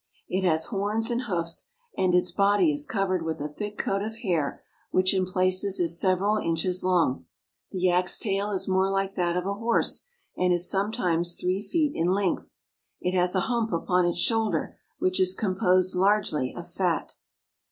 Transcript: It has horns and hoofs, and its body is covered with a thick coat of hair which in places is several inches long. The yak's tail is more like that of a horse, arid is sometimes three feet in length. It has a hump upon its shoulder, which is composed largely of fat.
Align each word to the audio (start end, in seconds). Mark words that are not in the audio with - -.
It 0.27 0.43
has 0.43 0.65
horns 0.65 1.11
and 1.11 1.21
hoofs, 1.25 1.67
and 1.95 2.15
its 2.15 2.31
body 2.31 2.71
is 2.71 2.87
covered 2.87 3.23
with 3.23 3.39
a 3.39 3.47
thick 3.47 3.77
coat 3.77 4.01
of 4.01 4.15
hair 4.21 4.63
which 4.89 5.13
in 5.13 5.27
places 5.27 5.79
is 5.79 5.99
several 5.99 6.37
inches 6.37 6.83
long. 6.83 7.27
The 7.71 7.81
yak's 7.81 8.17
tail 8.17 8.49
is 8.49 8.67
more 8.67 8.89
like 8.89 9.13
that 9.13 9.37
of 9.37 9.45
a 9.45 9.53
horse, 9.53 10.05
arid 10.35 10.53
is 10.53 10.67
sometimes 10.67 11.35
three 11.35 11.61
feet 11.61 11.91
in 11.93 12.07
length. 12.07 12.55
It 12.99 13.13
has 13.13 13.35
a 13.35 13.41
hump 13.41 13.71
upon 13.71 14.05
its 14.07 14.17
shoulder, 14.17 14.79
which 14.97 15.19
is 15.19 15.35
composed 15.35 15.95
largely 15.95 16.51
of 16.51 16.67
fat. 16.73 17.15